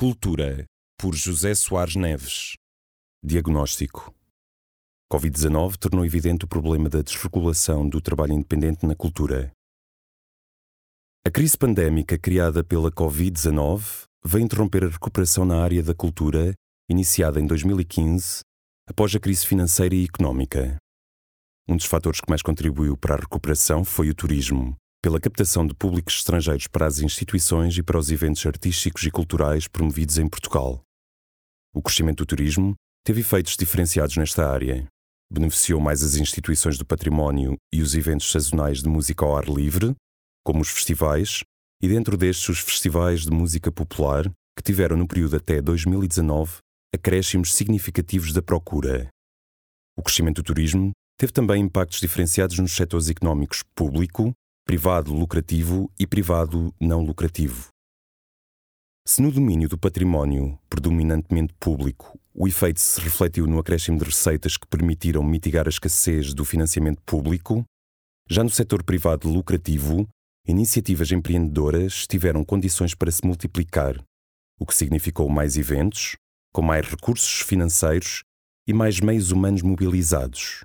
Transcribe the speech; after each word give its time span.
Cultura, 0.00 0.64
por 0.98 1.14
José 1.14 1.54
Soares 1.54 1.94
Neves. 1.94 2.54
Diagnóstico. 3.22 4.10
Covid-19 5.12 5.76
tornou 5.76 6.06
evidente 6.06 6.46
o 6.46 6.48
problema 6.48 6.88
da 6.88 7.02
desregulação 7.02 7.86
do 7.86 8.00
trabalho 8.00 8.32
independente 8.32 8.86
na 8.86 8.94
cultura. 8.94 9.52
A 11.22 11.30
crise 11.30 11.54
pandémica 11.58 12.18
criada 12.18 12.64
pela 12.64 12.90
Covid-19 12.90 14.04
veio 14.24 14.42
interromper 14.42 14.84
a 14.84 14.88
recuperação 14.88 15.44
na 15.44 15.62
área 15.62 15.82
da 15.82 15.94
cultura, 15.94 16.54
iniciada 16.88 17.38
em 17.38 17.46
2015, 17.46 18.40
após 18.88 19.14
a 19.14 19.20
crise 19.20 19.46
financeira 19.46 19.94
e 19.94 20.06
económica. 20.06 20.78
Um 21.68 21.76
dos 21.76 21.84
fatores 21.84 22.22
que 22.22 22.30
mais 22.30 22.40
contribuiu 22.40 22.96
para 22.96 23.16
a 23.16 23.18
recuperação 23.18 23.84
foi 23.84 24.08
o 24.08 24.14
turismo, 24.14 24.74
pela 25.02 25.20
captação 25.20 25.66
de 25.66 25.74
públicos 25.74 26.16
estrangeiros 26.16 26.66
para 26.66 26.86
as 26.86 26.98
instituições 26.98 27.76
e 27.76 27.82
para 27.82 27.98
os 27.98 28.10
eventos 28.10 28.44
artísticos 28.44 29.02
e 29.04 29.10
culturais 29.10 29.66
promovidos 29.66 30.18
em 30.18 30.28
Portugal. 30.28 30.82
O 31.74 31.80
crescimento 31.80 32.18
do 32.18 32.26
turismo 32.26 32.74
teve 33.04 33.20
efeitos 33.20 33.56
diferenciados 33.56 34.16
nesta 34.16 34.48
área. 34.50 34.86
Beneficiou 35.32 35.80
mais 35.80 36.02
as 36.02 36.16
instituições 36.16 36.76
do 36.76 36.84
património 36.84 37.56
e 37.72 37.80
os 37.80 37.94
eventos 37.94 38.30
sazonais 38.30 38.82
de 38.82 38.88
música 38.88 39.24
ao 39.24 39.36
ar 39.36 39.48
livre, 39.48 39.94
como 40.44 40.60
os 40.60 40.68
festivais, 40.68 41.42
e 41.82 41.88
dentro 41.88 42.16
destes 42.16 42.48
os 42.48 42.58
festivais 42.58 43.22
de 43.22 43.30
música 43.30 43.72
popular, 43.72 44.30
que 44.56 44.62
tiveram 44.62 44.96
no 44.96 45.06
período 45.06 45.36
até 45.36 45.62
2019 45.62 46.58
acréscimos 46.94 47.54
significativos 47.54 48.32
da 48.32 48.42
procura. 48.42 49.08
O 49.96 50.02
crescimento 50.02 50.42
do 50.42 50.46
turismo 50.46 50.90
teve 51.16 51.32
também 51.32 51.62
impactos 51.62 52.00
diferenciados 52.00 52.58
nos 52.58 52.72
setores 52.72 53.08
económicos 53.08 53.62
público, 53.74 54.32
privado 54.70 55.12
lucrativo 55.12 55.90
e 55.98 56.06
privado 56.06 56.72
não 56.80 57.02
lucrativo. 57.02 57.70
Se 59.04 59.20
no 59.20 59.32
domínio 59.32 59.68
do 59.68 59.76
património, 59.76 60.56
predominantemente 60.68 61.52
público, 61.58 62.16
o 62.32 62.46
efeito 62.46 62.78
se 62.78 63.00
refletiu 63.00 63.48
no 63.48 63.58
acréscimo 63.58 63.98
de 63.98 64.04
receitas 64.04 64.56
que 64.56 64.68
permitiram 64.68 65.24
mitigar 65.24 65.66
a 65.66 65.70
escassez 65.70 66.32
do 66.32 66.44
financiamento 66.44 67.02
público, 67.02 67.64
já 68.28 68.44
no 68.44 68.48
setor 68.48 68.84
privado 68.84 69.28
lucrativo, 69.28 70.06
iniciativas 70.46 71.10
empreendedoras 71.10 72.06
tiveram 72.06 72.44
condições 72.44 72.94
para 72.94 73.10
se 73.10 73.26
multiplicar, 73.26 74.00
o 74.56 74.64
que 74.64 74.76
significou 74.76 75.28
mais 75.28 75.56
eventos, 75.56 76.14
com 76.54 76.62
mais 76.62 76.86
recursos 76.86 77.40
financeiros 77.40 78.22
e 78.68 78.72
mais 78.72 79.00
meios 79.00 79.32
humanos 79.32 79.62
mobilizados. 79.62 80.64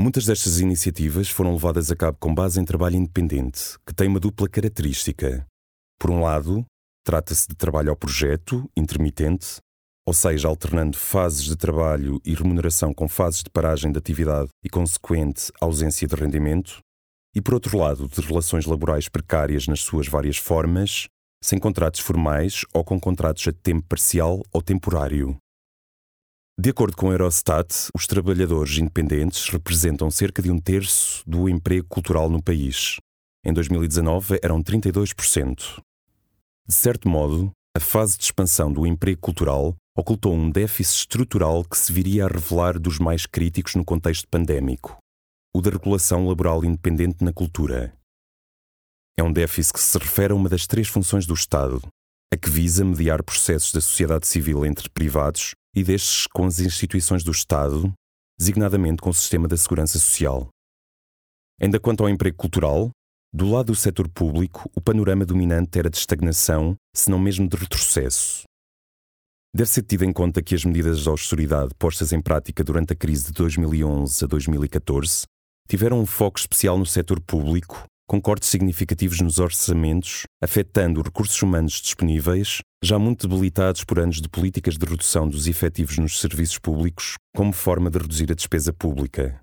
Muitas 0.00 0.24
destas 0.24 0.60
iniciativas 0.60 1.28
foram 1.28 1.54
levadas 1.54 1.90
a 1.90 1.96
cabo 1.96 2.16
com 2.20 2.32
base 2.32 2.60
em 2.60 2.64
trabalho 2.64 2.94
independente, 2.94 3.76
que 3.84 3.92
tem 3.92 4.06
uma 4.06 4.20
dupla 4.20 4.48
característica. 4.48 5.44
Por 5.98 6.12
um 6.12 6.22
lado, 6.22 6.64
trata-se 7.04 7.48
de 7.48 7.56
trabalho 7.56 7.90
ao 7.90 7.96
projeto, 7.96 8.70
intermitente, 8.76 9.56
ou 10.06 10.14
seja, 10.14 10.46
alternando 10.46 10.96
fases 10.96 11.42
de 11.42 11.56
trabalho 11.56 12.20
e 12.24 12.32
remuneração 12.32 12.94
com 12.94 13.08
fases 13.08 13.42
de 13.42 13.50
paragem 13.50 13.90
de 13.90 13.98
atividade 13.98 14.50
e 14.64 14.68
consequente 14.70 15.50
ausência 15.60 16.06
de 16.06 16.14
rendimento, 16.14 16.78
e 17.34 17.42
por 17.42 17.54
outro 17.54 17.76
lado, 17.76 18.06
de 18.06 18.20
relações 18.20 18.66
laborais 18.66 19.08
precárias 19.08 19.66
nas 19.66 19.80
suas 19.80 20.06
várias 20.06 20.36
formas, 20.36 21.08
sem 21.42 21.58
contratos 21.58 22.00
formais 22.00 22.64
ou 22.72 22.84
com 22.84 23.00
contratos 23.00 23.48
a 23.48 23.52
tempo 23.52 23.84
parcial 23.88 24.44
ou 24.52 24.62
temporário. 24.62 25.36
De 26.60 26.70
acordo 26.70 26.96
com 26.96 27.08
a 27.08 27.12
Eurostat, 27.12 27.72
os 27.94 28.08
trabalhadores 28.08 28.78
independentes 28.78 29.48
representam 29.48 30.10
cerca 30.10 30.42
de 30.42 30.50
um 30.50 30.58
terço 30.58 31.22
do 31.24 31.48
emprego 31.48 31.86
cultural 31.88 32.28
no 32.28 32.42
país. 32.42 32.96
Em 33.46 33.52
2019 33.52 34.40
eram 34.42 34.60
32%. 34.60 35.80
De 36.66 36.74
certo 36.74 37.08
modo, 37.08 37.52
a 37.76 37.78
fase 37.78 38.18
de 38.18 38.24
expansão 38.24 38.72
do 38.72 38.84
emprego 38.88 39.20
cultural 39.20 39.76
ocultou 39.96 40.34
um 40.34 40.50
déficit 40.50 41.02
estrutural 41.02 41.62
que 41.62 41.78
se 41.78 41.92
viria 41.92 42.24
a 42.24 42.28
revelar 42.28 42.76
dos 42.76 42.98
mais 42.98 43.24
críticos 43.24 43.76
no 43.76 43.84
contexto 43.84 44.26
pandémico: 44.26 44.98
o 45.54 45.60
da 45.60 45.70
regulação 45.70 46.26
laboral 46.26 46.64
independente 46.64 47.22
na 47.22 47.32
cultura. 47.32 47.94
É 49.16 49.22
um 49.22 49.32
déficit 49.32 49.74
que 49.74 49.80
se 49.80 49.96
refere 49.96 50.32
a 50.32 50.36
uma 50.36 50.48
das 50.48 50.66
três 50.66 50.88
funções 50.88 51.24
do 51.24 51.34
Estado, 51.34 51.80
a 52.34 52.36
que 52.36 52.50
visa 52.50 52.84
mediar 52.84 53.22
processos 53.22 53.72
da 53.72 53.80
sociedade 53.80 54.26
civil 54.26 54.66
entre 54.66 54.88
privados 54.88 55.54
e 55.74 55.82
destes 55.82 56.26
com 56.26 56.46
as 56.46 56.60
instituições 56.60 57.22
do 57.22 57.30
Estado, 57.30 57.92
designadamente 58.38 59.02
com 59.02 59.10
o 59.10 59.14
sistema 59.14 59.48
da 59.48 59.56
segurança 59.56 59.98
social. 59.98 60.48
Ainda 61.60 61.80
quanto 61.80 62.02
ao 62.02 62.08
emprego 62.08 62.36
cultural, 62.36 62.90
do 63.32 63.50
lado 63.50 63.66
do 63.66 63.74
setor 63.74 64.08
público, 64.08 64.70
o 64.74 64.80
panorama 64.80 65.26
dominante 65.26 65.78
era 65.78 65.90
de 65.90 65.98
estagnação, 65.98 66.76
se 66.94 67.10
não 67.10 67.18
mesmo 67.18 67.48
de 67.48 67.56
retrocesso. 67.56 68.44
Deve 69.54 69.68
ser 69.70 69.82
tido 69.82 70.04
em 70.04 70.12
conta 70.12 70.42
que 70.42 70.54
as 70.54 70.64
medidas 70.64 71.00
de 71.00 71.08
austeridade 71.08 71.74
postas 71.78 72.12
em 72.12 72.20
prática 72.20 72.62
durante 72.62 72.92
a 72.92 72.96
crise 72.96 73.26
de 73.26 73.32
2011 73.32 74.24
a 74.24 74.28
2014 74.28 75.24
tiveram 75.68 76.00
um 76.00 76.06
foco 76.06 76.38
especial 76.38 76.78
no 76.78 76.86
setor 76.86 77.20
público, 77.20 77.84
com 78.08 78.22
cortes 78.22 78.48
significativos 78.48 79.20
nos 79.20 79.38
orçamentos, 79.38 80.22
afetando 80.42 81.02
recursos 81.02 81.40
humanos 81.42 81.74
disponíveis, 81.74 82.60
já 82.82 82.98
muito 82.98 83.28
debilitados 83.28 83.84
por 83.84 83.98
anos 83.98 84.22
de 84.22 84.28
políticas 84.30 84.78
de 84.78 84.86
redução 84.86 85.28
dos 85.28 85.46
efetivos 85.46 85.98
nos 85.98 86.18
serviços 86.18 86.58
públicos, 86.58 87.16
como 87.36 87.52
forma 87.52 87.90
de 87.90 87.98
reduzir 87.98 88.32
a 88.32 88.34
despesa 88.34 88.72
pública. 88.72 89.38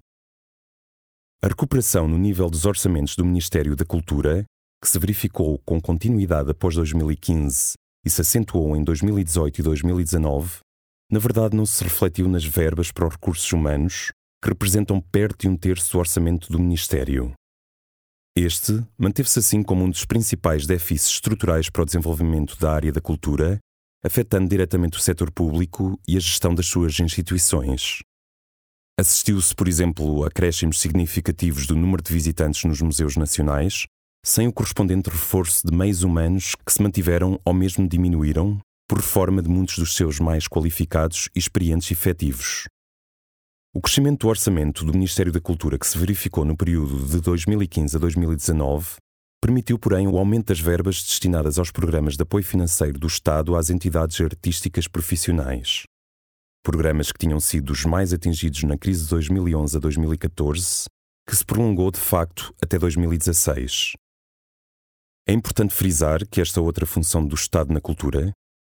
A 1.43 1.47
recuperação 1.47 2.07
no 2.07 2.17
nível 2.17 2.49
dos 2.49 2.65
orçamentos 2.65 3.15
do 3.15 3.23
Ministério 3.23 3.75
da 3.75 3.85
Cultura, 3.85 4.45
que 4.81 4.89
se 4.89 4.97
verificou 4.97 5.61
com 5.63 5.79
continuidade 5.79 6.49
após 6.49 6.73
2015 6.73 7.73
e 8.03 8.09
se 8.09 8.21
acentuou 8.21 8.75
em 8.75 8.83
2018 8.83 9.59
e 9.59 9.63
2019, 9.63 10.57
na 11.11 11.19
verdade 11.19 11.55
não 11.55 11.67
se 11.67 11.83
refletiu 11.83 12.27
nas 12.27 12.43
verbas 12.43 12.91
para 12.91 13.07
os 13.07 13.13
recursos 13.13 13.51
humanos, 13.53 14.11
que 14.43 14.49
representam 14.49 14.99
perto 14.99 15.41
de 15.41 15.49
um 15.49 15.55
terço 15.55 15.91
do 15.91 15.99
orçamento 15.99 16.51
do 16.51 16.59
Ministério. 16.59 17.31
Este 18.37 18.85
manteve-se 18.97 19.39
assim 19.39 19.63
como 19.63 19.85
um 19.85 19.89
dos 19.89 20.03
principais 20.03 20.67
déficits 20.67 21.13
estruturais 21.13 21.69
para 21.69 21.83
o 21.83 21.85
desenvolvimento 21.85 22.59
da 22.59 22.73
área 22.73 22.91
da 22.91 22.99
cultura, 22.99 23.59
afetando 24.03 24.49
diretamente 24.49 24.97
o 24.97 25.01
setor 25.01 25.31
público 25.31 25.97
e 26.05 26.17
a 26.17 26.19
gestão 26.19 26.53
das 26.53 26.65
suas 26.65 26.99
instituições. 26.99 28.01
Assistiu-se, 28.99 29.55
por 29.55 29.69
exemplo, 29.69 30.25
a 30.25 30.27
acréscimos 30.27 30.81
significativos 30.81 31.65
do 31.65 31.77
número 31.77 32.03
de 32.03 32.11
visitantes 32.11 32.65
nos 32.65 32.81
museus 32.81 33.15
nacionais, 33.15 33.85
sem 34.25 34.49
o 34.49 34.53
correspondente 34.53 35.09
reforço 35.09 35.65
de 35.65 35.73
meios 35.73 36.03
humanos 36.03 36.55
que 36.65 36.73
se 36.73 36.81
mantiveram 36.81 37.39
ou 37.45 37.53
mesmo 37.53 37.87
diminuíram 37.87 38.59
por 38.85 39.01
forma 39.01 39.41
de 39.41 39.49
muitos 39.49 39.77
dos 39.77 39.95
seus 39.95 40.19
mais 40.19 40.45
qualificados 40.45 41.29
e 41.33 41.39
experientes 41.39 41.89
efetivos. 41.89 42.65
O 43.77 43.81
crescimento 43.81 44.21
do 44.21 44.29
orçamento 44.29 44.85
do 44.85 44.93
Ministério 44.93 45.33
da 45.33 45.41
Cultura 45.41 45.77
que 45.77 45.85
se 45.85 45.97
verificou 45.97 46.45
no 46.45 46.55
período 46.55 47.05
de 47.09 47.19
2015 47.19 47.97
a 47.97 47.99
2019 47.99 48.95
permitiu, 49.41 49.77
porém, 49.77 50.07
o 50.07 50.17
aumento 50.17 50.47
das 50.47 50.61
verbas 50.61 51.03
destinadas 51.03 51.59
aos 51.59 51.71
programas 51.71 52.15
de 52.15 52.23
apoio 52.23 52.45
financeiro 52.45 52.97
do 52.97 53.05
Estado 53.05 53.53
às 53.53 53.69
entidades 53.69 54.21
artísticas 54.21 54.87
profissionais. 54.87 55.83
Programas 56.63 57.11
que 57.11 57.19
tinham 57.19 57.37
sido 57.41 57.71
os 57.71 57.83
mais 57.83 58.13
atingidos 58.13 58.63
na 58.63 58.77
crise 58.77 59.03
de 59.03 59.09
2011 59.09 59.75
a 59.75 59.79
2014, 59.81 60.85
que 61.27 61.35
se 61.35 61.43
prolongou 61.43 61.91
de 61.91 61.99
facto 61.99 62.55
até 62.63 62.79
2016. 62.79 63.91
É 65.27 65.33
importante 65.33 65.73
frisar 65.73 66.25
que 66.25 66.39
esta 66.39 66.61
outra 66.61 66.85
função 66.85 67.27
do 67.27 67.35
Estado 67.35 67.73
na 67.73 67.81
cultura, 67.81 68.31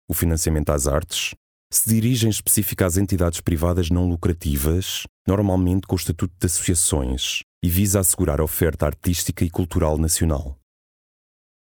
o 0.09 0.15
financiamento 0.15 0.71
às 0.71 0.87
artes, 0.87 1.35
se 1.75 1.89
dirigem 1.89 2.29
específica 2.29 2.85
às 2.85 2.99
entidades 2.99 3.41
privadas 3.41 3.89
não 3.89 4.07
lucrativas, 4.07 5.05
normalmente 5.27 5.87
com 5.87 5.95
o 5.95 5.99
estatuto 5.99 6.35
de 6.39 6.47
associações, 6.47 7.41
e 7.65 7.69
visa 7.69 8.01
assegurar 8.01 8.41
a 8.41 8.45
oferta 8.45 8.85
artística 8.85 9.45
e 9.45 9.51
cultural 9.51 9.97
nacional. 9.97 10.59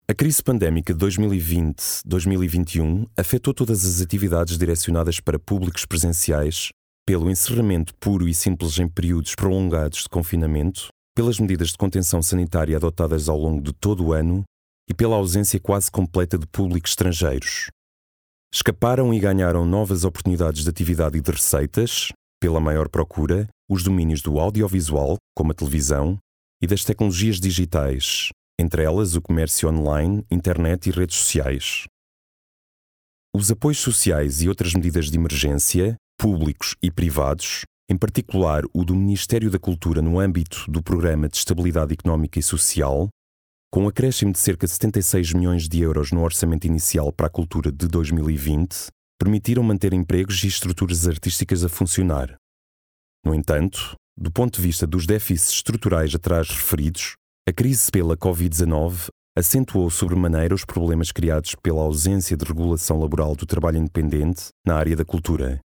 A 0.07 0.13
crise 0.13 0.41
pandémica 0.41 0.93
de 0.93 1.05
2020-2021 1.05 3.07
afetou 3.15 3.53
todas 3.53 3.85
as 3.85 4.01
atividades 4.01 4.57
direcionadas 4.57 5.19
para 5.19 5.39
públicos 5.39 5.85
presenciais, 5.85 6.69
pelo 7.05 7.29
encerramento 7.29 7.93
puro 7.95 8.27
e 8.27 8.33
simples 8.33 8.79
em 8.79 8.87
períodos 8.87 9.35
prolongados 9.35 10.03
de 10.03 10.09
confinamento, 10.09 10.87
pelas 11.15 11.39
medidas 11.39 11.69
de 11.69 11.77
contenção 11.77 12.21
sanitária 12.21 12.75
adotadas 12.75 13.29
ao 13.29 13.37
longo 13.37 13.61
de 13.61 13.71
todo 13.71 14.05
o 14.05 14.13
ano 14.13 14.43
e 14.89 14.93
pela 14.93 15.15
ausência 15.15 15.59
quase 15.59 15.91
completa 15.91 16.37
de 16.37 16.47
públicos 16.47 16.91
estrangeiros. 16.91 17.69
Escaparam 18.53 19.13
e 19.13 19.19
ganharam 19.19 19.65
novas 19.65 20.03
oportunidades 20.03 20.63
de 20.63 20.69
atividade 20.69 21.17
e 21.17 21.21
de 21.21 21.31
receitas, 21.31 22.11
pela 22.37 22.59
maior 22.59 22.89
procura, 22.89 23.47
os 23.69 23.81
domínios 23.81 24.21
do 24.21 24.37
audiovisual, 24.39 25.15
como 25.33 25.53
a 25.53 25.55
televisão, 25.55 26.17
e 26.61 26.67
das 26.67 26.83
tecnologias 26.83 27.39
digitais, 27.39 28.29
entre 28.59 28.83
elas 28.83 29.15
o 29.15 29.21
comércio 29.21 29.69
online, 29.69 30.25
internet 30.29 30.89
e 30.89 30.91
redes 30.91 31.15
sociais. 31.15 31.85
Os 33.33 33.49
apoios 33.49 33.79
sociais 33.79 34.41
e 34.41 34.49
outras 34.49 34.73
medidas 34.73 35.09
de 35.09 35.17
emergência, 35.17 35.95
públicos 36.19 36.75
e 36.83 36.91
privados, 36.91 37.61
em 37.89 37.97
particular 37.97 38.63
o 38.73 38.83
do 38.83 38.93
Ministério 38.93 39.49
da 39.49 39.57
Cultura 39.57 40.01
no 40.01 40.19
âmbito 40.19 40.69
do 40.69 40.83
Programa 40.83 41.29
de 41.29 41.37
Estabilidade 41.37 41.93
Económica 41.93 42.37
e 42.37 42.43
Social, 42.43 43.07
com 43.71 43.85
um 43.85 43.87
acréscimo 43.87 44.33
de 44.33 44.39
cerca 44.39 44.67
de 44.67 44.73
76 44.73 45.31
milhões 45.31 45.69
de 45.69 45.79
euros 45.79 46.11
no 46.11 46.21
orçamento 46.21 46.67
inicial 46.67 47.11
para 47.13 47.27
a 47.27 47.29
cultura 47.29 47.71
de 47.71 47.87
2020, 47.87 48.87
permitiram 49.17 49.63
manter 49.63 49.93
empregos 49.93 50.43
e 50.43 50.47
estruturas 50.47 51.07
artísticas 51.07 51.63
a 51.63 51.69
funcionar. 51.69 52.35
No 53.25 53.33
entanto, 53.33 53.95
do 54.17 54.29
ponto 54.29 54.57
de 54.57 54.61
vista 54.61 54.85
dos 54.85 55.05
déficits 55.05 55.53
estruturais 55.53 56.13
atrás 56.13 56.49
referidos, 56.49 57.15
a 57.47 57.53
crise 57.53 57.89
pela 57.89 58.17
Covid-19 58.17 59.07
acentuou 59.37 59.89
sobremaneira 59.89 60.53
os 60.53 60.65
problemas 60.65 61.11
criados 61.13 61.55
pela 61.55 61.81
ausência 61.81 62.35
de 62.35 62.43
regulação 62.43 62.99
laboral 62.99 63.35
do 63.35 63.45
trabalho 63.45 63.77
independente 63.77 64.49
na 64.67 64.75
área 64.75 64.97
da 64.97 65.05
cultura. 65.05 65.61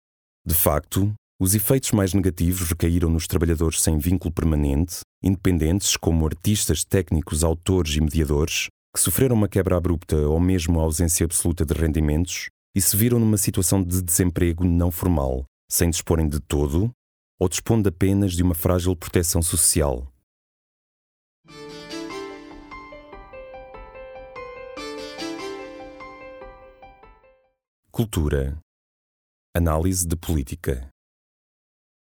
De 0.44 0.56
facto, 0.56 1.14
os 1.42 1.56
efeitos 1.56 1.90
mais 1.92 2.14
negativos 2.14 2.70
recaíram 2.70 3.10
nos 3.10 3.26
trabalhadores 3.26 3.82
sem 3.82 3.98
vínculo 3.98 4.32
permanente, 4.32 5.00
independentes 5.24 5.98
como 5.98 6.28
artistas, 6.28 6.84
técnicos, 6.84 7.44
autores 7.44 7.96
e 7.96 8.00
mediadores, 8.00 8.68
que 8.94 9.02
sofreram 9.02 9.36
uma 9.36 9.50
quebra 9.50 9.76
abrupta 9.76 10.16
ou 10.16 10.40
mesmo 10.40 10.80
a 10.80 10.84
ausência 10.84 11.26
absoluta 11.26 11.66
de 11.66 11.74
rendimentos 11.74 12.50
e 12.76 12.80
se 12.80 12.96
viram 12.96 13.18
numa 13.18 13.38
situação 13.38 13.82
de 13.82 14.04
desemprego 14.04 14.64
não 14.64 14.92
formal, 14.92 15.44
sem 15.68 15.90
disporem 15.90 16.30
de 16.30 16.40
todo 16.40 16.92
ou 17.40 17.50
dispondo 17.50 17.90
apenas 17.90 18.34
de 18.34 18.44
uma 18.44 18.54
frágil 18.54 18.96
proteção 18.96 19.42
social. 19.42 20.08
Cultura. 27.90 28.60
Análise 29.56 30.06
de 30.06 30.16
política. 30.16 30.88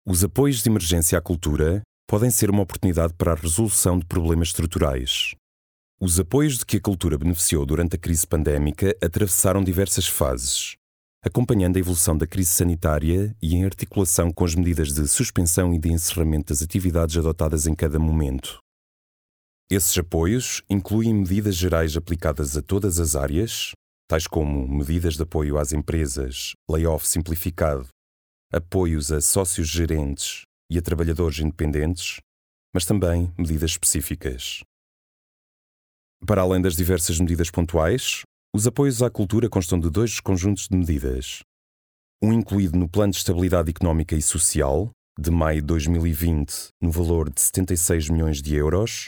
Os 0.06 0.22
apoios 0.22 0.62
de 0.62 0.70
emergência 0.70 1.18
à 1.18 1.22
cultura 1.22 1.82
podem 2.06 2.30
ser 2.30 2.50
uma 2.50 2.62
oportunidade 2.62 3.14
para 3.14 3.32
a 3.32 3.36
resolução 3.36 3.98
de 3.98 4.06
problemas 4.06 4.50
estruturais. 4.50 5.34
Os 5.98 6.20
apoios 6.20 6.58
de 6.58 6.66
que 6.66 6.76
a 6.76 6.82
cultura 6.82 7.18
beneficiou 7.18 7.66
durante 7.66 7.96
a 7.96 7.98
crise 7.98 8.28
pandémica 8.28 8.94
atravessaram 9.02 9.64
diversas 9.64 10.06
fases, 10.06 10.76
acompanhando 11.24 11.78
a 11.78 11.80
evolução 11.80 12.18
da 12.18 12.28
crise 12.28 12.50
sanitária 12.50 13.34
e 13.42 13.56
em 13.56 13.64
articulação 13.64 14.30
com 14.30 14.44
as 14.44 14.56
medidas 14.56 14.92
de 14.92 15.08
suspensão 15.08 15.74
e 15.74 15.80
de 15.80 15.90
encerramento 15.90 16.54
das 16.54 16.62
atividades 16.62 17.16
adotadas 17.16 17.66
em 17.66 17.74
cada 17.74 17.98
momento. 17.98 18.58
Esses 19.72 19.98
apoios 19.98 20.62
incluem 20.70 21.14
medidas 21.14 21.56
gerais 21.56 21.96
aplicadas 21.96 22.58
a 22.58 22.62
todas 22.62 23.00
as 23.00 23.16
áreas, 23.16 23.72
tais 24.10 24.28
como 24.28 24.68
medidas 24.68 25.16
de 25.16 25.24
apoio 25.24 25.58
às 25.58 25.72
empresas, 25.72 26.52
layoff 26.70 27.08
simplificado, 27.08 27.88
apoios 28.54 29.12
a 29.12 29.20
sócios 29.20 29.68
gerentes 29.68 30.44
e 30.70 30.78
a 30.78 30.82
trabalhadores 30.82 31.40
independentes, 31.40 32.20
mas 32.72 32.86
também 32.86 33.34
medidas 33.36 33.72
específicas. 33.72 34.62
Para 36.26 36.44
além 36.44 36.62
das 36.62 36.76
diversas 36.76 37.20
medidas 37.20 37.50
pontuais, 37.50 38.22
os 38.56 38.68
apoios 38.68 39.02
à 39.02 39.10
cultura 39.10 39.50
constam 39.50 39.80
de 39.80 39.90
dois 39.90 40.20
conjuntos 40.20 40.68
de 40.68 40.78
medidas. 40.78 41.40
Um 42.22 42.32
incluído 42.32 42.78
no 42.78 42.88
Plano 42.88 43.12
de 43.12 43.18
Estabilidade 43.18 43.72
Económica 43.72 44.16
e 44.16 44.22
Social, 44.22 44.92
de 45.20 45.32
maio 45.32 45.62
de 45.62 45.68
2020, 45.68 46.68
no 46.80 46.92
valor 46.92 47.34
de 47.34 47.42
76 47.42 48.10
milhões 48.10 48.40
de 48.40 48.56
euros, 48.56 49.08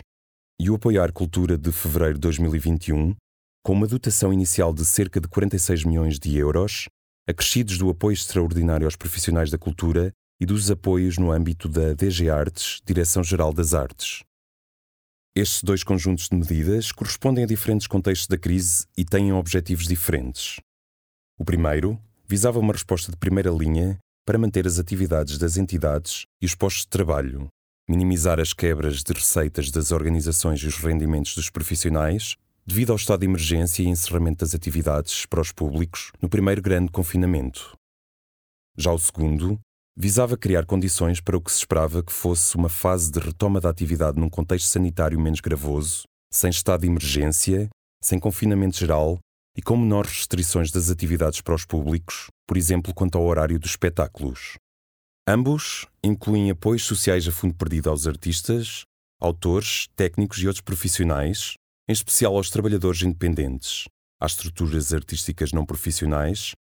e 0.59 0.71
o 0.71 0.75
Apoiar 0.75 1.13
Cultura 1.13 1.55
de 1.55 1.71
fevereiro 1.71 2.15
de 2.15 2.21
2021, 2.21 3.15
com 3.63 3.73
uma 3.73 3.87
dotação 3.87 4.33
inicial 4.33 4.73
de 4.73 4.83
cerca 4.83 5.21
de 5.21 5.27
46 5.27 5.83
milhões 5.85 6.17
de 6.17 6.35
euros, 6.35 6.87
acrescidos 7.27 7.77
do 7.77 7.89
apoio 7.89 8.13
extraordinário 8.13 8.85
aos 8.85 8.95
profissionais 8.95 9.49
da 9.49 9.57
cultura 9.57 10.11
e 10.39 10.45
dos 10.45 10.69
apoios 10.69 11.17
no 11.17 11.31
âmbito 11.31 11.67
da 11.67 11.93
DG 11.93 12.29
Artes, 12.29 12.81
Direção-Geral 12.85 13.53
das 13.53 13.73
Artes. 13.73 14.23
Estes 15.35 15.63
dois 15.63 15.83
conjuntos 15.83 16.29
de 16.29 16.35
medidas 16.37 16.91
correspondem 16.91 17.43
a 17.43 17.47
diferentes 17.47 17.87
contextos 17.87 18.27
da 18.27 18.37
crise 18.37 18.85
e 18.95 19.03
têm 19.03 19.33
objetivos 19.33 19.87
diferentes. 19.87 20.59
O 21.37 21.43
primeiro 21.43 21.99
visava 22.27 22.59
uma 22.59 22.73
resposta 22.73 23.11
de 23.11 23.17
primeira 23.17 23.49
linha 23.49 23.97
para 24.25 24.37
manter 24.37 24.65
as 24.65 24.79
atividades 24.79 25.37
das 25.37 25.57
entidades 25.57 26.25
e 26.41 26.45
os 26.45 26.55
postos 26.55 26.83
de 26.83 26.89
trabalho, 26.89 27.47
minimizar 27.87 28.39
as 28.39 28.53
quebras 28.53 29.03
de 29.03 29.13
receitas 29.13 29.71
das 29.71 29.91
organizações 29.91 30.59
e 30.61 30.67
os 30.67 30.77
rendimentos 30.77 31.35
dos 31.35 31.49
profissionais 31.49 32.35
devido 32.67 32.91
ao 32.91 32.95
estado 32.95 33.19
de 33.19 33.27
emergência 33.27 33.83
e 33.83 33.87
encerramento 33.87 34.43
das 34.43 34.55
atividades 34.55 35.25
para 35.25 35.41
os 35.41 35.51
públicos 35.51 36.11
no 36.21 36.27
primeiro 36.27 36.61
grande 36.61 36.91
confinamento. 36.91 37.77
Já 38.77 38.91
o 38.91 38.99
segundo 38.99 39.59
visava 39.95 40.35
criar 40.35 40.65
condições 40.65 41.21
para 41.21 41.37
o 41.37 41.41
que 41.41 41.51
se 41.51 41.59
esperava 41.59 42.03
que 42.03 42.11
fosse 42.11 42.55
uma 42.55 42.67
fase 42.67 43.11
de 43.11 43.19
retoma 43.19 43.61
da 43.61 43.69
atividade 43.69 44.19
num 44.19 44.29
contexto 44.29 44.67
sanitário 44.67 45.19
menos 45.19 45.39
gravoso, 45.39 46.03
sem 46.31 46.49
estado 46.49 46.81
de 46.81 46.87
emergência, 46.87 47.69
sem 48.03 48.19
confinamento 48.19 48.77
geral 48.77 49.19
e 49.55 49.61
com 49.61 49.77
menores 49.77 50.17
restrições 50.17 50.69
das 50.71 50.89
atividades 50.89 51.39
para 51.39 51.55
os 51.55 51.65
públicos, 51.65 52.27
por 52.45 52.57
exemplo, 52.57 52.93
quanto 52.93 53.17
ao 53.17 53.23
horário 53.23 53.57
dos 53.57 53.71
espetáculos. 53.71 54.55
Ambos 55.27 55.87
incluem 56.03 56.51
apoios 56.51 56.83
sociais 56.83 57.27
a 57.27 57.31
fundo 57.31 57.55
perdido 57.55 57.89
aos 57.89 58.05
artistas, 58.05 58.83
autores, 59.19 59.87
técnicos 59.95 60.39
e 60.39 60.47
outros 60.47 60.61
profissionais, 60.61 61.55
em 61.87 61.93
especial 61.93 62.35
aos 62.35 62.49
trabalhadores 62.49 63.01
independentes, 63.03 63.85
às 64.19 64.31
estruturas 64.31 64.93
artísticas 64.93 65.51
não 65.51 65.65
profissionais 65.65 66.53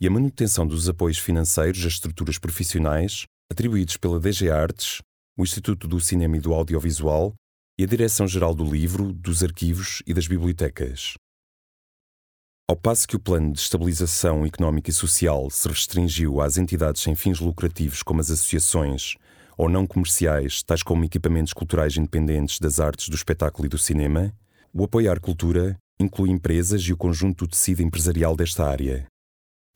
e 0.00 0.06
a 0.06 0.10
manutenção 0.10 0.66
dos 0.66 0.88
apoios 0.88 1.18
financeiros 1.18 1.80
às 1.86 1.92
estruturas 1.92 2.38
profissionais 2.38 3.24
atribuídos 3.50 3.96
pela 3.96 4.18
DG 4.18 4.50
Artes, 4.50 5.00
o 5.38 5.42
Instituto 5.42 5.86
do 5.86 6.00
Cinema 6.00 6.36
e 6.36 6.40
do 6.40 6.52
Audiovisual 6.52 7.34
e 7.78 7.84
a 7.84 7.86
Direção-Geral 7.86 8.54
do 8.54 8.64
Livro, 8.64 9.12
dos 9.12 9.42
Arquivos 9.42 10.02
e 10.06 10.12
das 10.12 10.26
Bibliotecas. 10.26 11.14
Ao 12.68 12.76
passo 12.76 13.06
que 13.06 13.16
o 13.16 13.20
Plano 13.20 13.52
de 13.52 13.60
Estabilização 13.60 14.46
Económica 14.46 14.90
e 14.90 14.92
Social 14.92 15.50
se 15.50 15.68
restringiu 15.68 16.40
às 16.40 16.56
entidades 16.56 17.02
sem 17.02 17.14
fins 17.14 17.38
lucrativos 17.38 18.02
como 18.02 18.20
as 18.20 18.30
associações 18.30 19.16
ou 19.56 19.68
não 19.68 19.86
comerciais, 19.86 20.62
tais 20.62 20.82
como 20.82 21.04
equipamentos 21.04 21.52
culturais 21.52 21.96
independentes 21.96 22.58
das 22.58 22.80
artes 22.80 23.08
do 23.08 23.14
espetáculo 23.14 23.66
e 23.66 23.68
do 23.68 23.78
cinema, 23.78 24.32
o 24.74 24.84
Apoiar 24.84 25.20
Cultura 25.20 25.76
inclui 26.00 26.30
empresas 26.30 26.80
e 26.82 26.92
o 26.92 26.96
conjunto 26.96 27.44
do 27.44 27.50
tecido 27.50 27.82
empresarial 27.82 28.34
desta 28.34 28.66
área. 28.66 29.06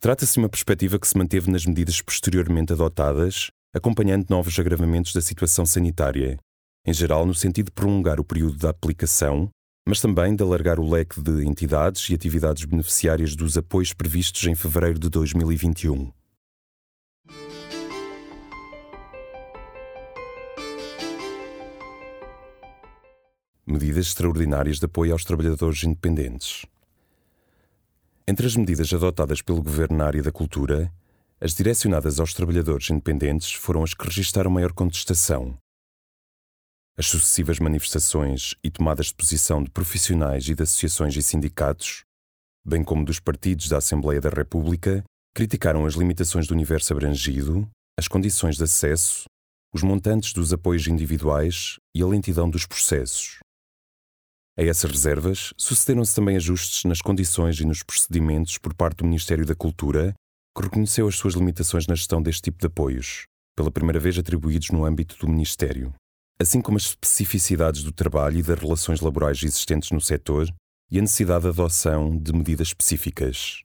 Trata-se 0.00 0.34
de 0.34 0.38
uma 0.38 0.48
perspectiva 0.48 0.98
que 0.98 1.06
se 1.06 1.16
manteve 1.18 1.50
nas 1.50 1.66
medidas 1.66 2.00
posteriormente 2.00 2.72
adotadas, 2.72 3.48
acompanhando 3.74 4.26
novos 4.30 4.58
agravamentos 4.58 5.12
da 5.12 5.20
situação 5.20 5.66
sanitária, 5.66 6.38
em 6.86 6.94
geral 6.94 7.26
no 7.26 7.34
sentido 7.34 7.66
de 7.66 7.72
prolongar 7.72 8.18
o 8.18 8.24
período 8.24 8.56
da 8.56 8.70
aplicação, 8.70 9.50
mas 9.86 10.00
também 10.00 10.34
de 10.34 10.42
alargar 10.42 10.80
o 10.80 10.88
leque 10.88 11.20
de 11.20 11.46
entidades 11.46 12.08
e 12.08 12.14
atividades 12.14 12.64
beneficiárias 12.64 13.36
dos 13.36 13.58
apoios 13.58 13.92
previstos 13.92 14.46
em 14.46 14.54
fevereiro 14.54 14.98
de 14.98 15.10
2021. 15.10 16.10
Medidas 23.68 24.06
extraordinárias 24.06 24.78
de 24.78 24.84
apoio 24.84 25.12
aos 25.12 25.24
trabalhadores 25.24 25.82
independentes. 25.82 26.64
Entre 28.24 28.46
as 28.46 28.54
medidas 28.54 28.94
adotadas 28.94 29.42
pelo 29.42 29.60
Governo 29.60 29.96
na 29.96 30.06
área 30.06 30.22
da 30.22 30.30
cultura, 30.30 30.92
as 31.40 31.52
direcionadas 31.52 32.20
aos 32.20 32.32
trabalhadores 32.32 32.88
independentes 32.90 33.52
foram 33.54 33.82
as 33.82 33.92
que 33.92 34.04
registaram 34.04 34.52
maior 34.52 34.72
contestação. 34.72 35.58
As 36.96 37.08
sucessivas 37.08 37.58
manifestações 37.58 38.54
e 38.62 38.70
tomadas 38.70 39.06
de 39.06 39.16
posição 39.16 39.64
de 39.64 39.70
profissionais 39.72 40.48
e 40.48 40.54
de 40.54 40.62
associações 40.62 41.16
e 41.16 41.22
sindicatos, 41.22 42.04
bem 42.64 42.84
como 42.84 43.04
dos 43.04 43.18
partidos 43.18 43.68
da 43.68 43.78
Assembleia 43.78 44.20
da 44.20 44.30
República, 44.30 45.02
criticaram 45.34 45.84
as 45.84 45.94
limitações 45.94 46.46
do 46.46 46.54
universo 46.54 46.92
abrangido, 46.92 47.68
as 47.98 48.06
condições 48.06 48.58
de 48.58 48.62
acesso, 48.62 49.24
os 49.74 49.82
montantes 49.82 50.32
dos 50.32 50.52
apoios 50.52 50.86
individuais 50.86 51.78
e 51.92 52.00
a 52.00 52.06
lentidão 52.06 52.48
dos 52.48 52.64
processos. 52.64 53.40
A 54.58 54.62
essas 54.62 54.90
reservas 54.90 55.52
sucederam-se 55.56 56.14
também 56.14 56.36
ajustes 56.36 56.84
nas 56.84 57.02
condições 57.02 57.60
e 57.60 57.66
nos 57.66 57.82
procedimentos 57.82 58.56
por 58.56 58.72
parte 58.72 58.98
do 58.98 59.04
Ministério 59.04 59.44
da 59.44 59.54
Cultura, 59.54 60.14
que 60.56 60.62
reconheceu 60.62 61.06
as 61.06 61.16
suas 61.16 61.34
limitações 61.34 61.86
na 61.86 61.94
gestão 61.94 62.22
deste 62.22 62.44
tipo 62.44 62.58
de 62.58 62.66
apoios, 62.66 63.26
pela 63.54 63.70
primeira 63.70 64.00
vez 64.00 64.16
atribuídos 64.16 64.70
no 64.70 64.86
âmbito 64.86 65.18
do 65.18 65.28
Ministério, 65.28 65.92
assim 66.40 66.62
como 66.62 66.78
as 66.78 66.84
especificidades 66.84 67.82
do 67.82 67.92
trabalho 67.92 68.38
e 68.38 68.42
das 68.42 68.58
relações 68.58 69.02
laborais 69.02 69.42
existentes 69.42 69.90
no 69.90 70.00
setor, 70.00 70.48
e 70.90 70.98
a 70.98 71.02
necessidade 71.02 71.42
de 71.42 71.50
adoção 71.50 72.16
de 72.16 72.32
medidas 72.32 72.68
específicas. 72.68 73.60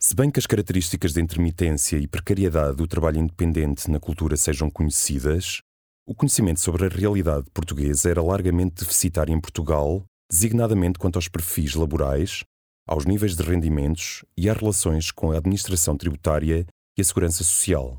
Se 0.00 0.14
bem 0.14 0.30
que 0.30 0.38
as 0.38 0.46
características 0.46 1.12
de 1.12 1.20
intermitência 1.20 1.98
e 1.98 2.06
precariedade 2.06 2.76
do 2.76 2.86
trabalho 2.86 3.18
independente 3.18 3.90
na 3.90 3.98
cultura 3.98 4.36
sejam 4.36 4.70
conhecidas, 4.70 5.60
o 6.06 6.14
conhecimento 6.14 6.60
sobre 6.60 6.86
a 6.86 6.88
realidade 6.88 7.50
portuguesa 7.52 8.08
era 8.08 8.22
largamente 8.22 8.84
deficitário 8.84 9.34
em 9.34 9.40
Portugal, 9.40 10.04
designadamente 10.30 11.00
quanto 11.00 11.16
aos 11.16 11.26
perfis 11.26 11.74
laborais, 11.74 12.44
aos 12.86 13.04
níveis 13.04 13.34
de 13.34 13.42
rendimentos 13.42 14.24
e 14.36 14.48
às 14.48 14.56
relações 14.56 15.10
com 15.10 15.32
a 15.32 15.38
administração 15.38 15.96
tributária 15.96 16.64
e 16.96 17.00
a 17.00 17.04
segurança 17.04 17.42
social. 17.42 17.98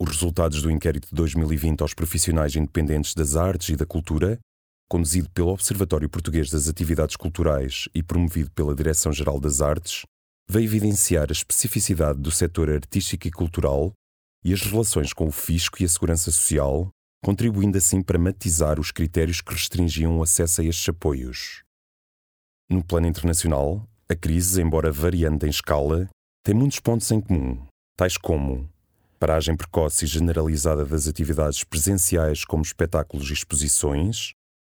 Os 0.00 0.08
resultados 0.08 0.62
do 0.62 0.70
inquérito 0.70 1.08
de 1.10 1.14
2020 1.14 1.82
aos 1.82 1.92
profissionais 1.92 2.56
independentes 2.56 3.12
das 3.12 3.36
artes 3.36 3.68
e 3.68 3.76
da 3.76 3.84
cultura, 3.84 4.38
conduzido 4.88 5.28
pelo 5.30 5.50
Observatório 5.50 6.08
Português 6.08 6.48
das 6.48 6.68
Atividades 6.68 7.16
Culturais 7.16 7.86
e 7.94 8.02
promovido 8.02 8.50
pela 8.52 8.74
Direção-Geral 8.74 9.38
das 9.38 9.60
Artes, 9.60 10.06
veio 10.48 10.64
evidenciar 10.64 11.26
a 11.28 11.32
especificidade 11.32 12.18
do 12.18 12.30
setor 12.30 12.70
artístico 12.70 13.28
e 13.28 13.30
cultural 13.30 13.92
e 14.44 14.52
as 14.52 14.62
relações 14.62 15.12
com 15.12 15.26
o 15.26 15.32
fisco 15.32 15.82
e 15.82 15.84
a 15.84 15.88
segurança 15.88 16.30
social, 16.30 16.90
contribuindo 17.22 17.76
assim 17.76 18.02
para 18.02 18.18
matizar 18.18 18.80
os 18.80 18.90
critérios 18.90 19.40
que 19.40 19.52
restringiam 19.52 20.18
o 20.18 20.22
acesso 20.22 20.60
a 20.60 20.64
estes 20.64 20.88
apoios. 20.88 21.62
No 22.68 22.84
plano 22.84 23.06
internacional, 23.06 23.86
a 24.08 24.14
crise, 24.14 24.62
embora 24.62 24.90
variando 24.90 25.46
em 25.46 25.50
escala, 25.50 26.08
tem 26.42 26.54
muitos 26.54 26.80
pontos 26.80 27.10
em 27.10 27.20
comum, 27.20 27.66
tais 27.96 28.16
como 28.16 28.68
paragem 29.18 29.54
precoce 29.54 30.06
e 30.06 30.08
generalizada 30.08 30.84
das 30.86 31.06
atividades 31.06 31.62
presenciais 31.62 32.44
como 32.44 32.62
espetáculos 32.62 33.28
e 33.28 33.34
exposições, 33.34 34.32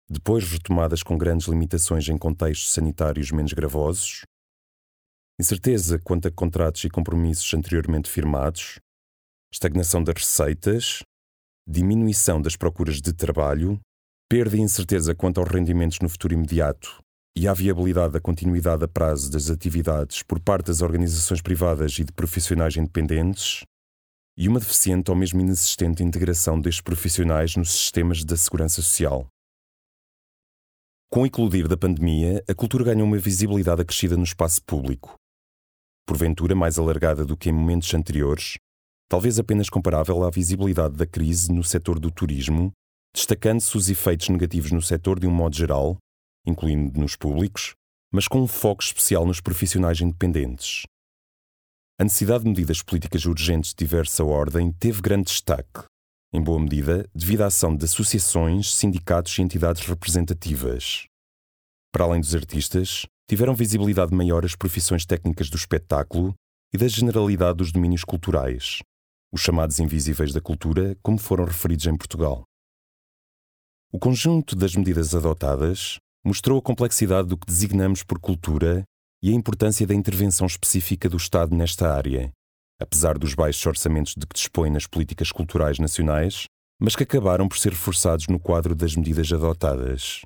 depois 0.08 0.50
retomadas 0.50 1.02
com 1.02 1.18
grandes 1.18 1.46
limitações 1.46 2.08
em 2.08 2.16
contextos 2.16 2.72
sanitários 2.72 3.30
menos 3.30 3.52
gravosos, 3.52 4.22
incerteza 5.38 5.98
quanto 5.98 6.26
a 6.26 6.30
contratos 6.30 6.82
e 6.84 6.88
compromissos 6.88 7.52
anteriormente 7.52 8.10
firmados, 8.10 8.80
estagnação 9.52 10.02
das 10.02 10.14
receitas, 10.14 11.02
diminuição 11.66 12.40
das 12.40 12.56
procuras 12.56 13.00
de 13.00 13.12
trabalho, 13.12 13.80
perda 14.28 14.56
e 14.56 14.60
incerteza 14.60 15.14
quanto 15.14 15.40
aos 15.40 15.48
rendimentos 15.48 15.98
no 16.00 16.08
futuro 16.08 16.34
imediato 16.34 17.02
e 17.36 17.46
à 17.48 17.54
viabilidade 17.54 18.12
da 18.12 18.20
continuidade 18.20 18.84
a 18.84 18.88
prazo 18.88 19.30
das 19.30 19.50
atividades 19.50 20.22
por 20.22 20.40
parte 20.40 20.66
das 20.66 20.82
organizações 20.82 21.40
privadas 21.40 21.98
e 21.98 22.04
de 22.04 22.12
profissionais 22.12 22.76
independentes, 22.76 23.62
e 24.36 24.48
uma 24.48 24.58
deficiente 24.58 25.10
ou 25.10 25.16
mesmo 25.16 25.40
inexistente 25.40 26.02
integração 26.02 26.60
destes 26.60 26.80
profissionais 26.80 27.56
nos 27.56 27.70
sistemas 27.70 28.24
da 28.24 28.36
segurança 28.36 28.76
social. 28.76 29.26
Com 31.10 31.22
o 31.22 31.26
eclodir 31.26 31.66
da 31.66 31.76
pandemia, 31.76 32.42
a 32.48 32.54
cultura 32.54 32.84
ganhou 32.84 33.06
uma 33.06 33.18
visibilidade 33.18 33.82
acrescida 33.82 34.16
no 34.16 34.22
espaço 34.22 34.62
público. 34.64 35.14
Porventura 36.06 36.54
mais 36.54 36.78
alargada 36.78 37.24
do 37.24 37.36
que 37.36 37.50
em 37.50 37.52
momentos 37.52 37.92
anteriores, 37.92 38.56
talvez 39.10 39.40
apenas 39.40 39.68
comparável 39.68 40.22
à 40.22 40.30
visibilidade 40.30 40.94
da 40.94 41.04
crise 41.04 41.52
no 41.52 41.64
setor 41.64 41.98
do 41.98 42.12
turismo, 42.12 42.70
destacando-se 43.12 43.76
os 43.76 43.90
efeitos 43.90 44.28
negativos 44.28 44.70
no 44.70 44.80
setor 44.80 45.18
de 45.18 45.26
um 45.26 45.32
modo 45.32 45.56
geral, 45.56 45.98
incluindo 46.46 46.98
nos 46.98 47.16
públicos, 47.16 47.74
mas 48.12 48.28
com 48.28 48.40
um 48.40 48.46
foco 48.46 48.84
especial 48.84 49.26
nos 49.26 49.40
profissionais 49.40 50.00
independentes. 50.00 50.84
A 51.98 52.04
necessidade 52.04 52.44
de 52.44 52.50
medidas 52.50 52.82
políticas 52.82 53.24
urgentes 53.26 53.70
de 53.70 53.84
diversa 53.84 54.24
ordem 54.24 54.72
teve 54.72 55.02
grande 55.02 55.24
destaque, 55.24 55.84
em 56.32 56.40
boa 56.40 56.60
medida 56.60 57.04
devido 57.12 57.42
à 57.42 57.46
ação 57.46 57.76
de 57.76 57.84
associações, 57.84 58.72
sindicatos 58.72 59.36
e 59.36 59.42
entidades 59.42 59.84
representativas. 59.86 61.06
Para 61.92 62.04
além 62.04 62.20
dos 62.20 62.32
artistas, 62.32 63.06
tiveram 63.28 63.56
visibilidade 63.56 64.14
maior 64.14 64.44
as 64.44 64.54
profissões 64.54 65.04
técnicas 65.04 65.50
do 65.50 65.56
espetáculo 65.56 66.32
e 66.72 66.78
da 66.78 66.86
generalidade 66.86 67.58
dos 67.58 67.72
domínios 67.72 68.04
culturais, 68.04 68.80
os 69.32 69.40
chamados 69.40 69.78
invisíveis 69.78 70.32
da 70.32 70.40
cultura, 70.40 70.96
como 71.02 71.18
foram 71.18 71.44
referidos 71.44 71.86
em 71.86 71.96
Portugal. 71.96 72.44
O 73.92 73.98
conjunto 73.98 74.54
das 74.54 74.74
medidas 74.74 75.14
adotadas 75.14 75.98
mostrou 76.24 76.58
a 76.58 76.62
complexidade 76.62 77.28
do 77.28 77.36
que 77.36 77.46
designamos 77.46 78.02
por 78.02 78.18
cultura 78.18 78.84
e 79.22 79.30
a 79.30 79.34
importância 79.34 79.86
da 79.86 79.94
intervenção 79.94 80.46
específica 80.46 81.08
do 81.08 81.16
Estado 81.16 81.54
nesta 81.54 81.92
área, 81.92 82.32
apesar 82.80 83.18
dos 83.18 83.34
baixos 83.34 83.64
orçamentos 83.66 84.14
de 84.16 84.26
que 84.26 84.34
dispõe 84.34 84.70
nas 84.70 84.86
políticas 84.86 85.30
culturais 85.30 85.78
nacionais, 85.78 86.44
mas 86.80 86.96
que 86.96 87.02
acabaram 87.02 87.48
por 87.48 87.58
ser 87.58 87.72
reforçados 87.72 88.26
no 88.28 88.40
quadro 88.40 88.74
das 88.74 88.96
medidas 88.96 89.30
adotadas. 89.32 90.22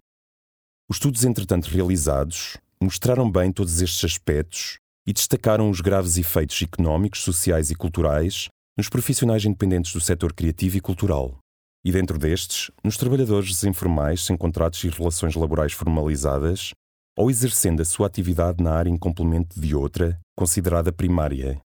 Os 0.89 0.97
estudos, 0.97 1.25
entretanto 1.25 1.69
realizados, 1.69 2.57
mostraram 2.81 3.31
bem 3.31 3.51
todos 3.51 3.81
estes 3.81 4.05
aspectos 4.05 4.79
e 5.07 5.13
destacaram 5.13 5.69
os 5.69 5.81
graves 5.81 6.17
efeitos 6.17 6.61
económicos, 6.63 7.23
sociais 7.23 7.71
e 7.71 7.75
culturais 7.75 8.49
nos 8.77 8.89
profissionais 8.89 9.45
independentes 9.45 9.93
do 9.93 10.01
setor 10.01 10.33
criativo 10.33 10.77
e 10.77 10.81
cultural. 10.81 11.39
E 11.85 11.93
dentro 11.93 12.19
destes, 12.19 12.71
nos 12.83 12.97
trabalhadores 12.97 13.63
informais 13.63 14.25
sem 14.25 14.37
contratos 14.37 14.83
e 14.85 14.89
relações 14.89 15.35
laborais 15.35 15.73
formalizadas, 15.73 16.73
ou 17.17 17.31
exercendo 17.31 17.83
a 17.83 17.85
sua 17.85 18.07
atividade 18.07 18.63
na 18.63 18.73
área 18.73 18.91
em 18.91 18.97
complemento 18.97 19.61
de 19.61 19.75
outra, 19.75 20.19
considerada 20.37 20.93
primária. 20.93 21.61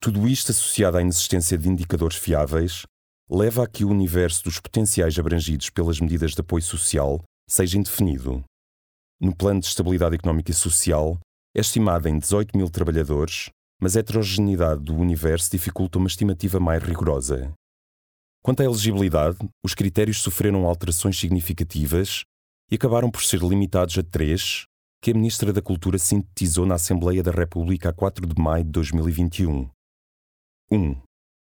Tudo 0.00 0.28
isto 0.28 0.52
associado 0.52 0.98
à 0.98 1.00
inexistência 1.00 1.58
de 1.58 1.68
indicadores 1.68 2.16
fiáveis, 2.16 2.82
leva 3.28 3.64
a 3.64 3.66
que 3.66 3.84
o 3.84 3.90
universo 3.90 4.44
dos 4.44 4.60
potenciais 4.60 5.18
abrangidos 5.18 5.68
pelas 5.70 6.00
medidas 6.00 6.32
de 6.32 6.40
apoio 6.40 6.62
social 6.62 7.20
seja 7.48 7.76
indefinido. 7.76 8.44
No 9.20 9.34
plano 9.34 9.60
de 9.60 9.66
estabilidade 9.66 10.14
económica 10.14 10.52
e 10.52 10.54
social, 10.54 11.18
é 11.56 11.60
estimada 11.60 12.08
em 12.08 12.18
18 12.18 12.56
mil 12.56 12.70
trabalhadores, 12.70 13.50
mas 13.80 13.96
a 13.96 14.00
heterogeneidade 14.00 14.82
do 14.82 14.96
universo 14.96 15.50
dificulta 15.50 15.98
uma 15.98 16.08
estimativa 16.08 16.58
mais 16.58 16.82
rigorosa. 16.82 17.52
Quanto 18.42 18.60
à 18.60 18.64
elegibilidade, 18.64 19.38
os 19.64 19.74
critérios 19.74 20.20
sofreram 20.22 20.64
alterações 20.64 21.18
significativas 21.18 22.24
e 22.70 22.74
acabaram 22.74 23.10
por 23.10 23.22
ser 23.22 23.40
limitados 23.40 23.96
a 23.98 24.02
três, 24.02 24.66
que 25.02 25.10
a 25.10 25.14
Ministra 25.14 25.52
da 25.52 25.62
Cultura 25.62 25.98
sintetizou 25.98 26.66
na 26.66 26.74
Assembleia 26.74 27.22
da 27.22 27.30
República 27.30 27.90
a 27.90 27.92
4 27.92 28.26
de 28.26 28.40
maio 28.40 28.64
de 28.64 28.70
2021. 28.70 29.70
1. 30.70 30.76
Um, 30.76 31.00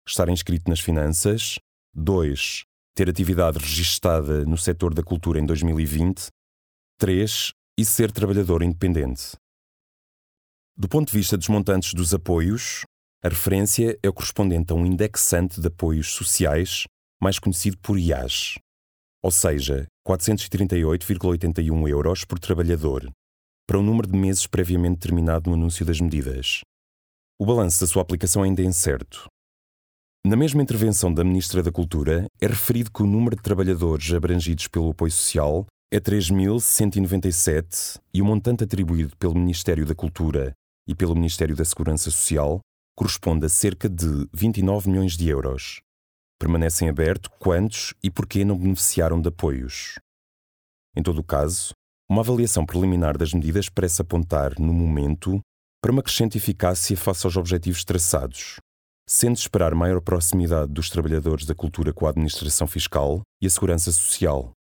estar 0.06 0.28
inscrito 0.28 0.70
nas 0.70 0.80
finanças. 0.80 1.58
2. 1.94 2.64
Ter 2.94 3.08
atividade 3.08 3.58
registada 3.58 4.44
no 4.44 4.56
setor 4.56 4.94
da 4.94 5.02
cultura 5.02 5.40
em 5.40 5.46
2020. 5.46 6.28
3. 6.98 7.52
E 7.78 7.84
ser 7.84 8.12
trabalhador 8.12 8.62
independente. 8.62 9.32
Do 10.80 10.88
ponto 10.88 11.08
de 11.08 11.18
vista 11.18 11.36
dos 11.36 11.48
montantes 11.48 11.92
dos 11.92 12.14
apoios, 12.14 12.86
a 13.22 13.28
referência 13.28 13.98
é 14.02 14.08
o 14.08 14.14
correspondente 14.14 14.72
a 14.72 14.74
um 14.74 14.86
indexante 14.86 15.60
de 15.60 15.66
apoios 15.66 16.14
sociais, 16.14 16.84
mais 17.22 17.38
conhecido 17.38 17.76
por 17.82 17.98
IAS, 17.98 18.54
ou 19.22 19.30
seja, 19.30 19.86
438,81 20.08 21.86
euros 21.86 22.24
por 22.24 22.38
trabalhador, 22.38 23.06
para 23.68 23.78
um 23.78 23.82
número 23.82 24.08
de 24.08 24.16
meses 24.16 24.46
previamente 24.46 25.00
determinado 25.00 25.50
no 25.50 25.56
anúncio 25.56 25.84
das 25.84 26.00
medidas. 26.00 26.62
O 27.38 27.44
balanço 27.44 27.82
da 27.82 27.86
sua 27.86 28.00
aplicação 28.00 28.42
ainda 28.42 28.62
é 28.62 28.64
incerto. 28.64 29.26
Na 30.26 30.34
mesma 30.34 30.62
intervenção 30.62 31.12
da 31.12 31.22
Ministra 31.22 31.62
da 31.62 31.70
Cultura, 31.70 32.24
é 32.40 32.46
referido 32.46 32.90
que 32.90 33.02
o 33.02 33.06
número 33.06 33.36
de 33.36 33.42
trabalhadores 33.42 34.10
abrangidos 34.14 34.66
pelo 34.66 34.92
apoio 34.92 35.12
social 35.12 35.66
é 35.92 36.00
3.197 36.00 38.00
e 38.14 38.22
o 38.22 38.24
montante 38.24 38.64
atribuído 38.64 39.14
pelo 39.18 39.34
Ministério 39.34 39.84
da 39.84 39.94
Cultura 39.94 40.54
e 40.86 40.94
pelo 40.94 41.14
Ministério 41.14 41.56
da 41.56 41.64
Segurança 41.64 42.10
Social 42.10 42.60
corresponde 42.96 43.46
a 43.46 43.48
cerca 43.48 43.88
de 43.88 44.28
29 44.32 44.90
milhões 44.90 45.16
de 45.16 45.28
euros 45.28 45.80
permanecem 46.40 46.88
aberto 46.88 47.30
quantos 47.38 47.92
e 48.02 48.10
porquê 48.10 48.46
não 48.46 48.56
beneficiaram 48.56 49.20
de 49.20 49.28
apoios. 49.28 50.00
Em 50.96 51.02
todo 51.02 51.18
o 51.18 51.24
caso, 51.24 51.74
uma 52.08 52.22
avaliação 52.22 52.64
preliminar 52.64 53.18
das 53.18 53.34
medidas 53.34 53.68
parece 53.68 54.00
apontar, 54.00 54.58
no 54.58 54.72
momento, 54.72 55.38
para 55.82 55.92
uma 55.92 56.02
crescente 56.02 56.38
eficácia 56.38 56.96
face 56.96 57.26
aos 57.26 57.36
objetivos 57.36 57.84
traçados, 57.84 58.56
sendo 59.06 59.34
de 59.34 59.40
esperar 59.40 59.74
maior 59.74 60.00
proximidade 60.00 60.72
dos 60.72 60.88
trabalhadores 60.88 61.44
da 61.44 61.54
cultura 61.54 61.92
com 61.92 62.06
a 62.06 62.10
administração 62.10 62.66
fiscal 62.66 63.20
e 63.40 63.46
a 63.46 63.50
segurança 63.50 63.92
social. 63.92 64.52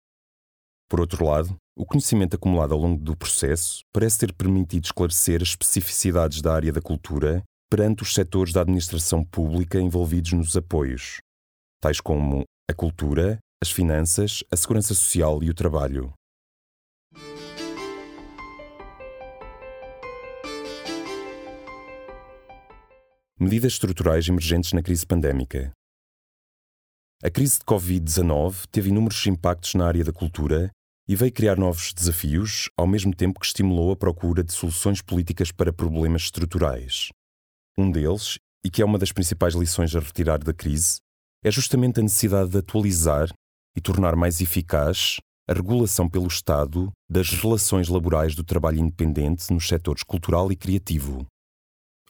Por 0.91 1.01
outro 1.01 1.25
lado, 1.25 1.57
o 1.79 1.87
conhecimento 1.87 2.35
acumulado 2.35 2.75
ao 2.75 2.81
longo 2.81 3.01
do 3.01 3.17
processo 3.17 3.85
parece 3.93 4.19
ter 4.19 4.35
permitido 4.35 4.85
esclarecer 4.85 5.41
as 5.41 5.51
especificidades 5.51 6.43
da 6.43 6.53
área 6.53 6.73
da 6.73 6.83
cultura 6.83 7.41
perante 7.71 8.03
os 8.03 8.13
setores 8.13 8.53
da 8.53 8.63
administração 8.63 9.25
pública 9.25 9.81
envolvidos 9.81 10.33
nos 10.33 10.57
apoios, 10.57 11.19
tais 11.81 12.01
como 12.01 12.43
a 12.69 12.75
cultura, 12.75 13.39
as 13.63 13.71
finanças, 13.71 14.43
a 14.51 14.57
segurança 14.57 14.93
social 14.93 15.41
e 15.41 15.51
o 15.51 15.55
trabalho. 15.55 16.13
Medidas 23.39 23.75
estruturais 23.75 24.27
emergentes 24.27 24.73
na 24.73 24.83
crise 24.83 25.07
pandémica. 25.07 25.71
A 27.23 27.31
crise 27.31 27.61
de 27.61 27.65
Covid-19 27.65 28.67
teve 28.73 28.89
inúmeros 28.89 29.25
impactos 29.29 29.75
na 29.75 29.87
área 29.87 30.03
da 30.03 30.13
cultura 30.13 30.73
e 31.09 31.17
veio 31.17 31.33
criar 31.33 31.57
novos 31.57 31.95
desafios, 31.95 32.69
ao 32.77 32.87
mesmo 32.87 33.15
tempo 33.15 33.41
que 33.41 33.47
estimulou 33.47 33.91
a 33.91 33.97
procura 33.97 34.45
de 34.45 34.53
soluções 34.53 35.01
políticas 35.01 35.51
para 35.51 35.73
problemas 35.73 36.23
estruturais. 36.23 37.09
Um 37.79 37.91
deles, 37.91 38.39
e 38.63 38.69
que 38.69 38.83
é 38.83 38.85
uma 38.85 38.99
das 38.99 39.11
principais 39.11 39.55
lições 39.55 39.97
a 39.97 40.01
retirar 40.01 40.39
da 40.39 40.53
crise, 40.53 40.99
é 41.43 41.51
justamente 41.51 41.99
a 41.99 42.03
necessidade 42.03 42.51
de 42.51 42.59
atualizar 42.59 43.31
e 43.75 43.81
tornar 43.81 44.15
mais 44.17 44.41
eficaz 44.41 45.17
a 45.49 45.55
regulação 45.55 46.11
pelo 46.11 46.27
Estado 46.27 46.93
das 47.09 47.31
relações 47.31 47.89
laborais 47.89 48.35
do 48.35 48.45
trabalho 48.45 48.81
independente 48.81 49.51
nos 49.51 49.67
setores 49.67 50.03
cultural 50.03 50.53
e 50.53 50.57
criativo. 50.57 51.25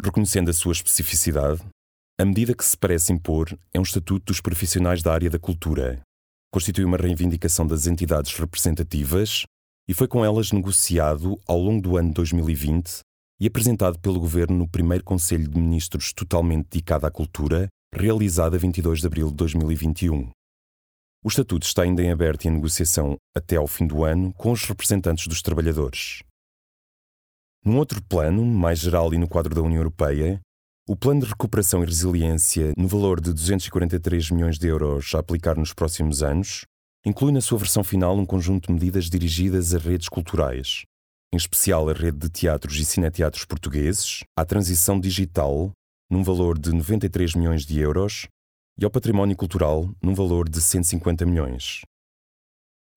Reconhecendo 0.03 0.51
a 0.51 0.55
sua 0.55 0.73
especificidade, 0.73 1.63
a 2.21 2.25
medida 2.25 2.53
que 2.53 2.65
se 2.65 2.77
parece 2.77 3.13
impor 3.13 3.57
é 3.73 3.79
um 3.79 3.85
estatuto 3.85 4.27
dos 4.27 4.41
profissionais 4.41 5.03
da 5.03 5.13
área 5.13 5.31
da 5.31 5.39
cultura. 5.39 6.03
Constitui 6.51 6.85
uma 6.85 6.97
reivindicação 6.97 7.67
das 7.67 7.87
entidades 7.87 8.35
representativas 8.39 9.45
e 9.87 9.93
foi 9.93 10.09
com 10.09 10.25
elas 10.25 10.51
negociado 10.51 11.39
ao 11.47 11.59
longo 11.59 11.83
do 11.83 11.97
ano 11.99 12.13
2020 12.15 13.01
e 13.39 13.47
apresentado 13.47 13.99
pelo 13.99 14.19
Governo 14.19 14.57
no 14.57 14.69
primeiro 14.69 15.05
Conselho 15.05 15.47
de 15.47 15.59
Ministros 15.59 16.13
totalmente 16.13 16.69
dedicado 16.71 17.07
à 17.07 17.11
cultura, 17.11 17.69
realizado 17.95 18.55
a 18.55 18.59
22 18.59 19.01
de 19.01 19.07
abril 19.07 19.29
de 19.29 19.35
2021. 19.35 20.31
O 21.23 21.29
Estatuto 21.29 21.67
está 21.67 21.83
ainda 21.83 22.03
em 22.03 22.11
aberto 22.11 22.45
e 22.45 22.49
em 22.49 22.53
negociação 22.53 23.17
até 23.37 23.57
ao 23.57 23.67
fim 23.67 23.87
do 23.87 24.03
ano 24.03 24.33
com 24.33 24.51
os 24.51 24.65
representantes 24.65 25.27
dos 25.27 25.43
trabalhadores. 25.43 26.23
Num 27.63 27.77
outro 27.77 28.03
plano, 28.03 28.45
mais 28.47 28.79
geral 28.79 29.13
e 29.13 29.19
no 29.19 29.29
quadro 29.29 29.55
da 29.55 29.61
União 29.61 29.81
Europeia, 29.81 30.41
o 30.89 30.97
Plano 30.97 31.21
de 31.21 31.27
Recuperação 31.27 31.83
e 31.83 31.87
Resiliência, 31.87 32.73
no 32.75 32.89
valor 32.89 33.21
de 33.21 33.31
243 33.31 34.31
milhões 34.31 34.59
de 34.59 34.69
euros 34.69 35.15
a 35.15 35.19
aplicar 35.19 35.55
nos 35.55 35.75
próximos 35.75 36.23
anos, 36.23 36.65
inclui 37.05 37.31
na 37.31 37.43
sua 37.43 37.59
versão 37.59 37.85
final 37.85 38.17
um 38.17 38.25
conjunto 38.25 38.69
de 38.69 38.73
medidas 38.73 39.11
dirigidas 39.11 39.75
a 39.75 39.79
redes 39.79 40.09
culturais, 40.09 40.85
em 41.31 41.37
especial 41.37 41.91
a 41.91 41.93
rede 41.93 42.17
de 42.17 42.31
teatros 42.31 42.79
e 42.79 42.87
cineteatros 42.87 43.45
portugueses, 43.45 44.21
à 44.35 44.47
transição 44.47 44.99
digital, 44.99 45.73
num 46.11 46.23
valor 46.23 46.59
de 46.59 46.73
93 46.73 47.35
milhões 47.35 47.67
de 47.67 47.79
euros, 47.79 48.27
e 48.81 48.85
ao 48.85 48.91
património 48.91 49.37
cultural, 49.37 49.91
num 50.03 50.15
valor 50.15 50.49
de 50.49 50.59
150 50.59 51.27
milhões. 51.27 51.83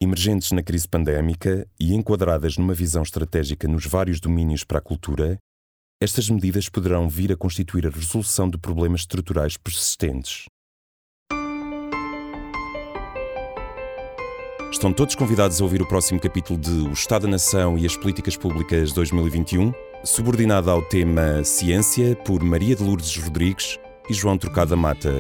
Emergentes 0.01 0.53
na 0.53 0.63
crise 0.63 0.87
pandémica 0.87 1.67
e 1.77 1.93
enquadradas 1.93 2.55
numa 2.55 2.73
visão 2.73 3.03
estratégica 3.03 3.67
nos 3.67 3.85
vários 3.85 4.21
domínios 4.21 4.63
para 4.63 4.77
a 4.77 4.81
cultura, 4.81 5.37
estas 6.01 6.27
medidas 6.31 6.67
poderão 6.67 7.07
vir 7.07 7.31
a 7.31 7.37
constituir 7.37 7.85
a 7.85 7.91
resolução 7.91 8.49
de 8.49 8.57
problemas 8.57 9.01
estruturais 9.01 9.55
persistentes. 9.55 10.45
Estão 14.71 14.91
todos 14.91 15.13
convidados 15.13 15.61
a 15.61 15.63
ouvir 15.63 15.79
o 15.79 15.87
próximo 15.87 16.19
capítulo 16.19 16.59
de 16.59 16.71
O 16.71 16.93
Estado 16.93 17.23
da 17.23 17.27
Nação 17.27 17.77
e 17.77 17.85
as 17.85 17.95
Políticas 17.95 18.35
Públicas 18.35 18.91
2021, 18.93 19.71
subordinado 20.03 20.71
ao 20.71 20.81
tema 20.81 21.43
Ciência, 21.43 22.15
por 22.15 22.41
Maria 22.41 22.75
de 22.75 22.81
Lourdes 22.81 23.15
Rodrigues 23.17 23.77
e 24.09 24.13
João 24.13 24.39
Trocada 24.39 24.75
Mata. 24.75 25.13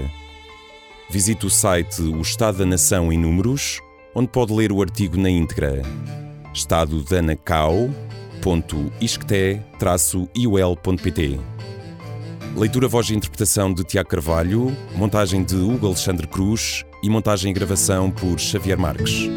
Visite 1.11 1.45
o 1.45 1.49
site 1.49 2.01
O 2.01 2.21
Estado 2.21 2.59
da 2.59 2.65
Nação 2.65 3.13
em 3.13 3.19
Números, 3.19 3.79
onde 4.15 4.29
pode 4.29 4.51
ler 4.51 4.71
o 4.71 4.81
artigo 4.81 5.15
na 5.15 5.29
íntegra. 5.29 5.83
Estado 6.51 7.03
da 7.03 7.21
Nacau.isqueté-iol.pt 8.41 11.39
Leitura, 12.57 12.87
voz 12.87 13.09
e 13.09 13.15
interpretação 13.15 13.73
de 13.73 13.83
Tiago 13.83 14.09
Carvalho, 14.09 14.75
montagem 14.95 15.43
de 15.43 15.55
Hugo 15.55 15.87
Alexandre 15.87 16.27
Cruz 16.27 16.85
e 17.01 17.09
montagem 17.09 17.49
e 17.51 17.53
gravação 17.53 18.11
por 18.11 18.37
Xavier 18.39 18.77
Marques. 18.77 19.29